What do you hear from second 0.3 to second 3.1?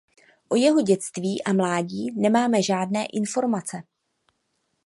O jeho dětství a mládí nemáme žádné